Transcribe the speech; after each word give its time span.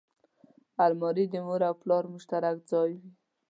الماري 0.85 1.25
د 1.31 1.35
مور 1.45 1.61
او 1.69 1.73
پلار 1.81 2.03
مشترک 2.13 2.57
ځای 2.71 2.91
وي 2.99 3.11